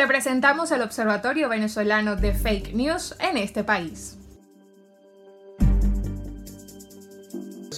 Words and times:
Te 0.00 0.06
presentamos 0.06 0.70
el 0.70 0.80
Observatorio 0.80 1.50
Venezolano 1.50 2.16
de 2.16 2.32
Fake 2.32 2.72
News 2.72 3.14
en 3.20 3.36
este 3.36 3.64
país. 3.64 4.19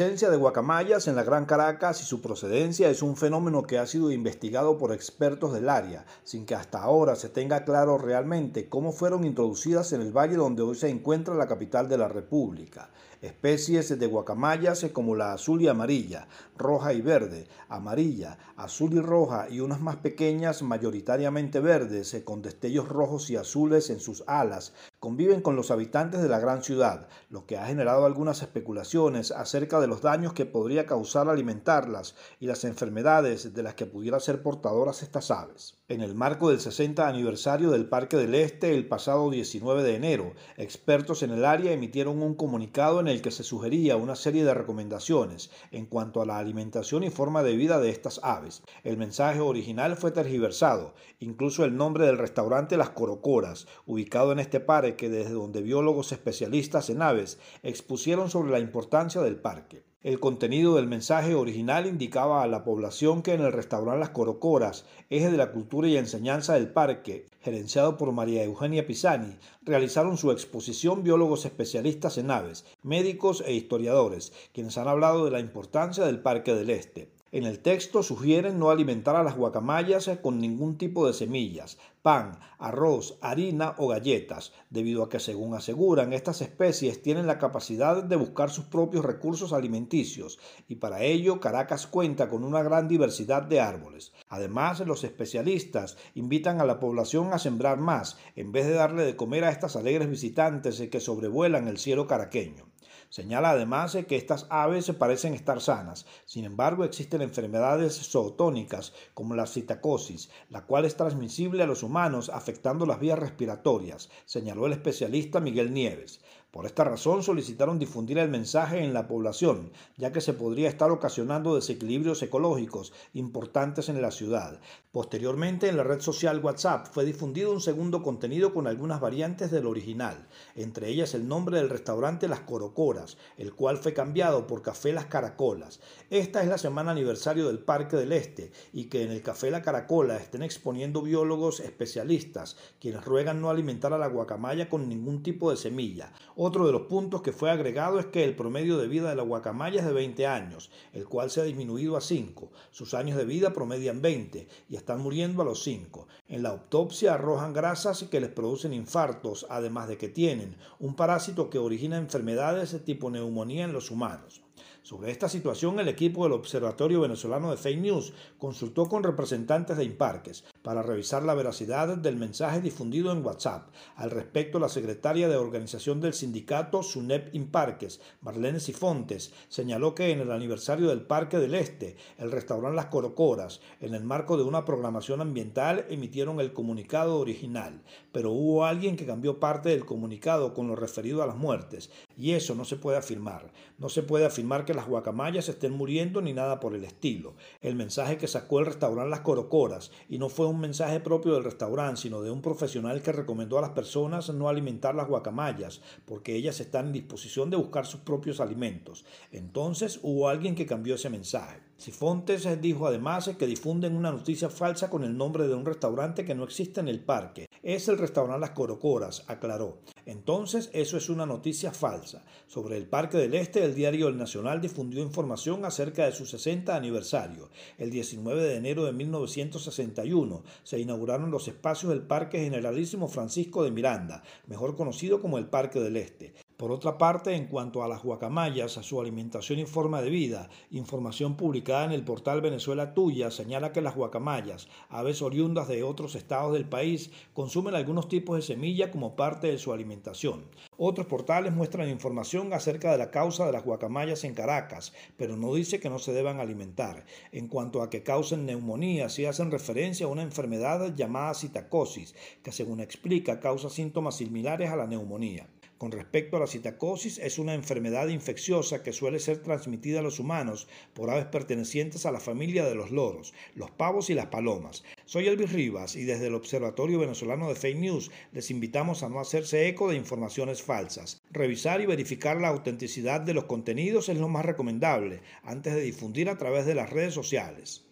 Presencia 0.02 0.30
de 0.30 0.36
guacamayas 0.36 1.06
en 1.06 1.14
la 1.14 1.22
Gran 1.22 1.46
Caracas 1.46 2.02
y 2.02 2.04
su 2.04 2.20
procedencia 2.20 2.90
es 2.90 3.04
un 3.04 3.14
fenómeno 3.14 3.62
que 3.62 3.78
ha 3.78 3.86
sido 3.86 4.10
investigado 4.10 4.76
por 4.76 4.92
expertos 4.92 5.52
del 5.52 5.68
área, 5.68 6.04
sin 6.24 6.45
que 6.45 6.56
hasta 6.56 6.82
ahora 6.82 7.14
se 7.14 7.28
tenga 7.28 7.64
claro 7.64 7.98
realmente 7.98 8.68
cómo 8.68 8.91
fueron 8.91 9.24
introducidas 9.24 9.92
en 9.92 10.00
el 10.00 10.10
valle 10.10 10.34
donde 10.34 10.62
hoy 10.62 10.74
se 10.74 10.88
encuentra 10.88 11.36
la 11.36 11.46
capital 11.46 11.88
de 11.88 11.98
la 11.98 12.09
República. 12.09 12.91
Especies 13.20 13.96
de 13.96 14.06
guacamayas 14.09 14.84
como 14.92 15.14
la 15.14 15.34
azul 15.34 15.62
y 15.62 15.68
amarilla, 15.68 16.27
roja 16.59 16.92
y 16.92 17.00
verde, 17.00 17.46
amarilla, 17.69 18.38
azul 18.56 18.95
y 18.95 19.00
roja 19.00 19.48
y 19.48 19.60
unas 19.60 19.80
más 19.80 19.95
pequeñas 19.98 20.62
mayoritariamente 20.62 21.60
verdes 21.60 22.20
con 22.24 22.42
destellos 22.42 22.88
rojos 22.88 23.30
y 23.30 23.37
azules 23.37 23.88
en 23.88 24.00
sus 24.00 24.24
alas, 24.27 24.73
conviven 25.02 25.41
con 25.41 25.56
los 25.56 25.73
habitantes 25.73 26.23
de 26.23 26.29
la 26.29 26.38
gran 26.38 26.62
ciudad, 26.62 27.09
lo 27.29 27.45
que 27.45 27.59
ha 27.59 27.66
generado 27.66 28.06
algunas 28.06 28.41
especulaciones 28.41 29.33
acerca 29.33 29.80
de 29.80 29.88
los 29.88 30.01
daños 30.01 30.33
que 30.33 30.47
podría 30.47 30.87
causar 30.87 31.29
alimentarlas 31.29 32.15
y 32.38 32.47
las 32.47 32.62
enfermedades 32.62 33.52
de 33.52 33.62
las 33.65 33.74
que 33.74 33.87
pudiera 33.87 34.20
ser 34.20 34.45
portadoras 34.45 35.02
estas 35.02 35.33
aves. 35.33 35.77
En 35.88 36.02
el 36.02 36.15
marco 36.15 36.51
del 36.51 36.60
60 36.60 37.09
aniversario 37.09 37.73
del 37.73 37.88
Parque 37.88 38.16
del 38.16 38.37
Este 38.37 38.77
el 38.77 38.87
pasado 38.87 39.29
19 39.29 39.83
de 39.83 39.96
enero, 39.96 40.34
expertos 40.57 41.24
en 41.24 41.32
el 41.32 41.45
área 41.45 41.73
emitieron 41.73 42.23
un 42.23 42.37
comunicado 42.37 43.01
en 43.01 43.09
el 43.09 43.23
que 43.23 43.32
se 43.32 43.43
sugería 43.43 43.96
una 43.96 44.15
serie 44.15 44.45
de 44.45 44.55
recomendaciones 44.55 45.51
en 45.73 45.87
cuanto 45.87 46.23
a 46.23 46.27
la 46.27 46.38
alimentación 46.38 47.02
y 47.02 47.10
forma 47.10 47.43
de 47.43 47.57
vida 47.57 47.80
de 47.80 47.91
estas 47.91 48.21
aves. 48.23 48.62
El 48.84 48.98
mensaje 48.98 49.41
original 49.41 49.96
fue 49.96 50.12
tergiversado, 50.12 50.95
incluso 51.19 51.65
el 51.65 51.77
nombre 51.77 52.07
del 52.07 52.19
restaurante 52.19 52.77
Las 52.77 52.91
Corocoras, 52.91 53.66
ubicado 53.84 54.30
en 54.30 54.38
este 54.38 54.60
parque 54.60 54.91
desde 54.96 55.32
donde 55.32 55.62
biólogos 55.62 56.12
especialistas 56.12 56.90
en 56.90 57.02
aves 57.02 57.38
expusieron 57.62 58.30
sobre 58.30 58.52
la 58.52 58.60
importancia 58.60 59.21
del 59.21 59.37
parque. 59.37 59.82
El 60.02 60.18
contenido 60.18 60.74
del 60.74 60.88
mensaje 60.88 61.37
original 61.37 61.87
indicaba 61.87 62.43
a 62.43 62.48
la 62.48 62.65
población 62.65 63.23
que 63.23 63.35
en 63.35 63.40
el 63.40 63.52
restaurante 63.52 64.00
Las 64.00 64.10
Corocoras, 64.10 64.84
eje 65.10 65.31
de 65.31 65.37
la 65.37 65.53
cultura 65.53 65.87
y 65.87 65.97
enseñanza 65.97 66.54
del 66.54 66.72
parque, 66.72 67.26
gerenciado 67.41 67.97
por 67.97 68.10
María 68.10 68.43
Eugenia 68.43 68.84
Pisani, 68.84 69.37
realizaron 69.62 70.16
su 70.16 70.32
exposición 70.32 71.04
biólogos 71.04 71.44
especialistas 71.44 72.19
en 72.19 72.32
aves, 72.32 72.65
médicos 72.82 73.44
e 73.47 73.54
historiadores, 73.54 74.32
quienes 74.53 74.76
han 74.76 74.88
hablado 74.88 75.25
de 75.25 75.31
la 75.31 75.38
importancia 75.38 76.04
del 76.04 76.20
Parque 76.20 76.53
del 76.53 76.70
Este. 76.70 77.22
En 77.33 77.44
el 77.44 77.61
texto 77.61 78.03
sugieren 78.03 78.59
no 78.59 78.69
alimentar 78.69 79.16
a 79.16 79.22
las 79.22 79.38
guacamayas 79.38 80.11
con 80.21 80.38
ningún 80.38 80.77
tipo 80.77 81.06
de 81.06 81.15
semillas, 81.15 81.78
pan, 82.03 82.38
arroz, 82.59 83.16
harina 83.22 83.75
o 83.78 83.88
galletas, 83.88 84.53
debido 84.69 85.03
a 85.03 85.09
que, 85.09 85.19
según 85.19 85.55
aseguran, 85.55 86.12
estas 86.12 86.43
especies 86.43 87.00
tienen 87.00 87.27
la 87.27 87.38
capacidad 87.38 88.05
de 88.05 88.16
buscar 88.16 88.50
sus 88.50 88.66
propios 88.66 89.06
recursos 89.06 89.55
alimenticios 89.55 90.38
y 90.69 90.75
para 90.75 91.05
ello 91.05 91.41
Caracas 91.41 91.87
cuenta 91.87 92.28
con 92.28 92.44
una 92.44 92.62
gran 92.62 92.87
diversidad 92.87 93.44
de 93.44 93.60
árboles. 93.60 94.12
Además, 94.28 94.81
los 94.81 95.03
especialistas 95.03 95.97
invitan 96.15 96.60
a 96.60 96.66
la 96.66 96.78
población 96.81 97.33
a 97.33 97.38
sembrar 97.38 97.78
más, 97.78 98.19
en 98.37 98.53
vez 98.53 98.66
de 98.66 98.75
darle 98.75 99.05
de 99.05 99.16
comer 99.16 99.44
a 99.44 99.50
estas 99.50 99.75
alegres 99.77 100.10
visitantes 100.10 100.83
que 100.91 101.00
sobrevuelan 101.00 101.66
el 101.66 101.78
cielo 101.78 102.06
caraqueño. 102.06 102.72
Señala 103.12 103.50
además 103.50 103.94
que 104.09 104.16
estas 104.16 104.47
aves 104.49 104.91
parecen 104.99 105.34
estar 105.34 105.60
sanas, 105.60 106.06
sin 106.25 106.47
embargo 106.47 106.82
existen 106.82 107.21
enfermedades 107.21 108.10
zootónicas 108.10 108.94
como 109.12 109.34
la 109.34 109.47
citacosis, 109.47 110.31
la 110.49 110.65
cual 110.65 110.87
es 110.87 110.97
transmisible 110.97 111.62
a 111.62 111.66
los 111.66 111.82
humanos 111.82 112.31
afectando 112.31 112.87
las 112.87 113.00
vías 113.00 113.19
respiratorias, 113.19 114.09
señaló 114.25 114.65
el 114.65 114.72
especialista 114.72 115.41
Miguel 115.41 115.75
Nieves. 115.75 116.22
Por 116.53 116.66
esta 116.66 116.84
razón 116.84 117.22
solicitaron 117.22 117.78
difundir 117.78 118.18
el 118.18 118.28
mensaje 118.28 118.84
en 118.84 118.92
la 118.92 119.08
población, 119.08 119.72
ya 119.96 120.12
que 120.12 120.20
se 120.20 120.34
podría 120.34 120.68
estar 120.68 120.90
ocasionando 120.90 121.54
desequilibrios 121.54 122.22
ecológicos 122.22 122.92
importantes 123.14 123.88
en 123.88 124.02
la 124.02 124.10
ciudad. 124.10 124.60
Posteriormente, 124.91 125.70
en 125.70 125.78
la 125.78 125.82
red 125.82 126.02
social 126.02 126.44
WhatsApp 126.44 126.88
fue 126.92 127.06
difundido 127.06 127.52
un 127.52 127.62
segundo 127.62 128.02
contenido 128.02 128.52
con 128.52 128.66
algunas 128.66 129.00
variantes 129.00 129.50
del 129.50 129.66
original, 129.66 130.28
entre 130.54 130.91
ellas 130.91 131.14
el 131.14 131.26
nombre 131.26 131.56
del 131.56 131.70
restaurante 131.70 132.28
Las 132.28 132.41
Corocoras, 132.41 133.16
el 133.38 133.54
cual 133.54 133.78
fue 133.78 133.94
cambiado 133.94 134.46
por 134.46 134.60
Café 134.60 134.92
Las 134.92 135.06
Caracolas. 135.06 135.80
Esta 136.10 136.42
es 136.42 136.48
la 136.50 136.58
semana 136.58 136.91
aniversario 136.91 137.46
del 137.46 137.60
Parque 137.60 137.96
del 137.96 138.12
Este 138.12 138.52
y 138.74 138.91
que 138.91 139.04
en 139.04 139.10
el 139.10 139.22
Café 139.22 139.50
La 139.50 139.62
Caracola 139.62 140.18
estén 140.18 140.42
exponiendo 140.42 141.00
biólogos 141.00 141.60
especialistas, 141.60 142.58
quienes 142.78 143.06
ruegan 143.06 143.41
no 143.41 143.48
alimentar 143.48 143.94
a 143.94 143.98
la 143.98 144.08
guacamaya 144.08 144.68
con 144.68 144.86
ningún 144.86 145.22
tipo 145.22 145.50
de 145.50 145.56
semilla 145.56 146.12
otro 146.42 146.66
de 146.66 146.72
los 146.72 146.82
puntos 146.82 147.22
que 147.22 147.32
fue 147.32 147.50
agregado 147.50 147.98
es 147.98 148.06
que 148.06 148.25
el 148.25 148.34
promedio 148.34 148.76
de 148.76 148.88
vida 148.88 149.08
de 149.08 149.16
la 149.16 149.22
guacamaya 149.22 149.80
es 149.80 149.86
de 149.86 149.92
20 149.92 150.26
años, 150.26 150.70
el 150.92 151.06
cual 151.06 151.30
se 151.30 151.41
ha 151.41 151.44
disminuido 151.44 151.97
a 151.97 152.00
5. 152.00 152.50
Sus 152.70 152.94
años 152.94 153.16
de 153.16 153.25
vida 153.25 153.53
promedian 153.53 154.03
20 154.03 154.48
y 154.69 154.76
están 154.76 155.00
muriendo 155.00 155.42
a 155.42 155.44
los 155.44 155.62
5. 155.62 156.08
En 156.28 156.42
la 156.42 156.50
autopsia 156.50 157.14
arrojan 157.14 157.53
grasas 157.53 158.03
que 158.04 158.20
les 158.20 158.30
producen 158.30 158.72
infartos, 158.72 159.47
además 159.48 159.88
de 159.88 159.98
que 159.98 160.08
tienen 160.08 160.56
un 160.80 160.94
parásito 160.97 161.48
que 161.48 161.58
origina 161.58 161.97
enfermedades 161.97 162.72
de 162.72 162.80
tipo 162.80 163.10
neumonía 163.10 163.64
en 163.64 163.72
los 163.72 163.91
humanos. 163.91 164.42
Sobre 164.84 165.12
esta 165.12 165.28
situación, 165.28 165.78
el 165.78 165.87
equipo 165.87 166.25
del 166.25 166.32
Observatorio 166.32 167.03
Venezolano 167.03 167.53
de 167.53 167.56
Fake 167.56 167.78
News 167.78 168.12
consultó 168.37 168.87
con 168.88 169.04
representantes 169.04 169.76
de 169.76 169.84
Imparques 169.84 170.43
para 170.60 170.82
revisar 170.82 171.22
la 171.22 171.34
veracidad 171.34 171.97
del 171.97 172.16
mensaje 172.16 172.60
difundido 172.60 173.12
en 173.12 173.25
WhatsApp. 173.25 173.69
Al 173.94 174.10
respecto, 174.10 174.59
la 174.59 174.69
secretaria 174.69 175.28
de 175.28 175.37
organización 175.37 176.00
del 176.00 176.15
sindicato 176.15 176.82
SUNEP 176.82 177.32
Imparques, 177.32 178.00
Marlene 178.22 178.59
Sifontes, 178.59 179.32
señaló 179.48 179.94
que 179.94 180.10
en 180.10 180.19
el 180.19 180.32
aniversario 180.32 180.88
del 180.88 181.03
Parque 181.03 181.38
del 181.38 181.54
Este, 181.54 181.94
el 182.19 182.32
restaurante 182.32 182.75
Las 182.75 182.87
Corocoras, 182.87 183.60
en 183.81 183.94
el 183.94 184.03
marco 184.03 184.37
de 184.37 184.42
una 184.42 184.65
programación 184.65 185.21
ambiental, 185.21 185.87
emitieron 185.91 186.41
el 186.41 186.53
comunicado 186.53 187.21
original, 187.21 187.82
pero 188.10 188.32
hubo 188.32 188.65
alguien 188.65 188.97
que 188.97 189.06
cambió 189.06 189.38
parte 189.38 189.69
del 189.69 189.84
comunicado 189.84 190.54
con 190.54 190.66
lo 190.66 190.75
referido 190.75 191.22
a 191.22 191.26
las 191.28 191.37
muertes, 191.37 191.88
y 192.16 192.32
eso 192.32 192.54
no 192.54 192.64
se 192.64 192.76
puede 192.76 192.98
afirmar. 192.98 193.52
No 193.78 193.88
se 193.88 194.02
puede 194.02 194.24
afirmar 194.24 194.64
que 194.64 194.74
las 194.74 194.86
guacamayas 194.86 195.48
estén 195.48 195.72
muriendo 195.72 196.20
ni 196.20 196.32
nada 196.32 196.60
por 196.60 196.74
el 196.74 196.84
estilo. 196.84 197.34
El 197.60 197.74
mensaje 197.74 198.18
que 198.18 198.28
sacó 198.28 198.60
el 198.60 198.66
restaurante 198.66 199.10
Las 199.10 199.20
Corocoras, 199.20 199.90
y 200.08 200.18
no 200.18 200.28
fue 200.28 200.46
un 200.46 200.60
mensaje 200.60 201.00
propio 201.00 201.34
del 201.34 201.44
restaurante, 201.44 202.02
sino 202.02 202.22
de 202.22 202.30
un 202.30 202.42
profesional 202.42 203.02
que 203.02 203.12
recomendó 203.12 203.58
a 203.58 203.62
las 203.62 203.70
personas 203.70 204.32
no 204.32 204.48
alimentar 204.48 204.94
las 204.94 205.08
guacamayas, 205.08 205.80
porque 206.06 206.36
ellas 206.36 206.60
están 206.60 206.86
en 206.86 206.92
disposición 206.92 207.50
de 207.50 207.56
buscar 207.56 207.86
sus 207.86 208.00
propios 208.00 208.40
alimentos. 208.40 209.04
Entonces 209.30 210.00
hubo 210.02 210.28
alguien 210.28 210.54
que 210.54 210.66
cambió 210.66 210.94
ese 210.94 211.10
mensaje. 211.10 211.60
Sifontes 211.76 212.46
dijo 212.60 212.86
además 212.86 213.28
que 213.36 213.46
difunden 213.46 213.96
una 213.96 214.12
noticia 214.12 214.48
falsa 214.48 214.88
con 214.88 215.02
el 215.02 215.16
nombre 215.16 215.48
de 215.48 215.54
un 215.54 215.64
restaurante 215.64 216.24
que 216.24 216.34
no 216.34 216.44
existe 216.44 216.80
en 216.80 216.86
el 216.86 217.00
parque. 217.00 217.48
Es 217.62 217.86
el 217.86 217.96
restaurante 217.96 218.40
Las 218.40 218.50
Corocoras, 218.50 219.22
aclaró. 219.28 219.78
Entonces, 220.04 220.68
eso 220.72 220.96
es 220.96 221.08
una 221.08 221.26
noticia 221.26 221.70
falsa. 221.70 222.24
Sobre 222.48 222.76
el 222.76 222.86
Parque 222.86 223.18
del 223.18 223.34
Este, 223.34 223.64
el 223.64 223.76
diario 223.76 224.08
El 224.08 224.18
Nacional 224.18 224.60
difundió 224.60 225.00
información 225.00 225.64
acerca 225.64 226.04
de 226.04 226.10
su 226.10 226.26
60 226.26 226.74
aniversario. 226.74 227.50
El 227.78 227.90
19 227.90 228.42
de 228.42 228.56
enero 228.56 228.84
de 228.84 228.90
1961 228.90 230.42
se 230.64 230.80
inauguraron 230.80 231.30
los 231.30 231.46
espacios 231.46 231.90
del 231.90 232.02
Parque 232.02 232.40
Generalísimo 232.40 233.06
Francisco 233.06 233.62
de 233.62 233.70
Miranda, 233.70 234.24
mejor 234.48 234.74
conocido 234.74 235.20
como 235.20 235.38
el 235.38 235.46
Parque 235.46 235.78
del 235.78 235.98
Este. 235.98 236.34
Por 236.62 236.70
otra 236.70 236.96
parte, 236.96 237.34
en 237.34 237.46
cuanto 237.46 237.82
a 237.82 237.88
las 237.88 238.04
guacamayas, 238.04 238.78
a 238.78 238.84
su 238.84 239.00
alimentación 239.00 239.58
y 239.58 239.66
forma 239.66 240.00
de 240.00 240.10
vida, 240.10 240.48
información 240.70 241.36
publicada 241.36 241.86
en 241.86 241.90
el 241.90 242.04
portal 242.04 242.40
Venezuela 242.40 242.94
Tuya 242.94 243.32
señala 243.32 243.72
que 243.72 243.80
las 243.80 243.96
guacamayas, 243.96 244.68
aves 244.88 245.22
oriundas 245.22 245.66
de 245.66 245.82
otros 245.82 246.14
estados 246.14 246.53
del 246.53 246.68
país, 246.68 247.10
consumen 247.34 247.74
algunos 247.74 248.06
tipos 248.06 248.36
de 248.36 248.42
semilla 248.42 248.92
como 248.92 249.16
parte 249.16 249.48
de 249.48 249.59
su 249.59 249.72
alimentación. 249.72 250.44
Otros 250.76 251.09
portales 251.09 251.53
muestran 251.53 251.88
información 251.88 252.53
acerca 252.53 252.92
de 252.92 252.98
la 252.98 253.10
causa 253.10 253.44
de 253.44 253.50
las 253.50 253.65
guacamayas 253.65 254.22
en 254.22 254.34
Caracas, 254.34 254.92
pero 255.16 255.36
no 255.36 255.53
dice 255.54 255.80
que 255.80 255.91
no 255.91 255.98
se 255.98 256.12
deban 256.12 256.38
alimentar. 256.38 257.05
En 257.32 257.49
cuanto 257.49 257.82
a 257.82 257.91
que 257.91 258.05
causen 258.05 258.47
neumonía, 258.47 259.08
sí 259.08 259.26
hacen 259.26 259.50
referencia 259.50 260.06
a 260.06 260.11
una 260.11 260.23
enfermedad 260.23 260.94
llamada 260.94 261.35
citacosis, 261.35 262.15
que 262.44 262.53
según 262.53 262.79
explica 262.79 263.41
causa 263.41 263.69
síntomas 263.69 264.19
similares 264.19 264.70
a 264.70 264.76
la 264.76 264.87
neumonía. 264.87 265.49
Con 265.82 265.90
respecto 265.90 266.37
a 266.37 266.38
la 266.38 266.46
citacosis, 266.46 267.19
es 267.19 267.40
una 267.40 267.55
enfermedad 267.55 268.06
infecciosa 268.06 268.84
que 268.84 268.93
suele 268.93 269.19
ser 269.19 269.38
transmitida 269.38 269.99
a 269.99 270.02
los 270.05 270.20
humanos 270.20 270.69
por 270.94 271.11
aves 271.11 271.25
pertenecientes 271.25 272.06
a 272.06 272.12
la 272.12 272.20
familia 272.20 272.64
de 272.64 272.76
los 272.76 272.93
loros, 272.93 273.34
los 273.56 273.73
pavos 273.73 274.08
y 274.08 274.14
las 274.14 274.26
palomas. 274.26 274.84
Soy 275.06 275.26
Elvis 275.26 275.50
Rivas 275.50 275.96
y 275.96 276.05
desde 276.05 276.29
el 276.29 276.37
Observatorio 276.37 277.00
Venezolano 277.00 277.49
de 277.49 277.56
Fake 277.56 277.81
News 277.81 278.12
les 278.31 278.52
invitamos 278.52 279.02
a 279.02 279.08
no 279.08 279.19
hacerse 279.19 279.67
eco 279.67 279.90
de 279.90 279.96
informaciones 279.96 280.62
falsas. 280.62 281.20
Revisar 281.32 281.81
y 281.81 281.87
verificar 281.87 282.40
la 282.40 282.50
autenticidad 282.50 283.20
de 283.20 283.34
los 283.34 283.46
contenidos 283.46 284.08
es 284.08 284.19
lo 284.19 284.29
más 284.29 284.44
recomendable 284.44 285.20
antes 285.43 285.75
de 285.75 285.81
difundir 285.81 286.29
a 286.31 286.38
través 286.38 286.64
de 286.64 286.76
las 286.76 286.90
redes 286.90 287.12
sociales. 287.12 287.92